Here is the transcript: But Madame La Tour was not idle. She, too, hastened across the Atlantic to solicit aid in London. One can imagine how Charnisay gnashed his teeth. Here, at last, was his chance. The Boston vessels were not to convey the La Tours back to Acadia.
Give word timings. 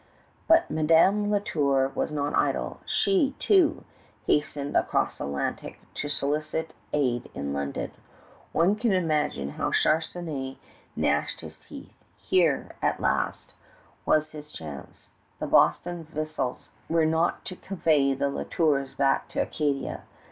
But 0.47 0.71
Madame 0.71 1.29
La 1.29 1.37
Tour 1.37 1.91
was 1.93 2.09
not 2.09 2.33
idle. 2.33 2.79
She, 2.87 3.35
too, 3.37 3.83
hastened 4.25 4.75
across 4.75 5.19
the 5.19 5.25
Atlantic 5.25 5.79
to 5.93 6.09
solicit 6.09 6.73
aid 6.91 7.29
in 7.35 7.53
London. 7.53 7.91
One 8.51 8.75
can 8.75 8.93
imagine 8.93 9.49
how 9.51 9.69
Charnisay 9.69 10.57
gnashed 10.95 11.41
his 11.41 11.55
teeth. 11.59 11.93
Here, 12.17 12.71
at 12.81 12.99
last, 12.99 13.53
was 14.03 14.31
his 14.31 14.51
chance. 14.51 15.09
The 15.37 15.45
Boston 15.45 16.05
vessels 16.05 16.69
were 16.89 17.05
not 17.05 17.45
to 17.45 17.55
convey 17.55 18.15
the 18.15 18.29
La 18.29 18.45
Tours 18.49 18.95
back 18.95 19.29
to 19.29 19.41
Acadia. 19.43 20.01